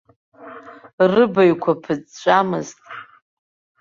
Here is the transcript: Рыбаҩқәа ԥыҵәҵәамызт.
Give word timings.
Рыбаҩқәа 1.11 1.73
ԥыҵәҵәамызт. 1.81 2.79